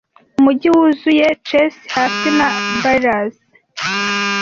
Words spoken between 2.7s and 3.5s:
Baileys,